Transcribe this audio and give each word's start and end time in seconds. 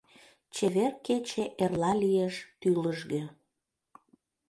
Чевер 0.53 0.93
кече 1.05 1.43
эрла 1.63 1.91
лиеш 2.01 2.35
тӱлыжгӧ. 2.59 3.23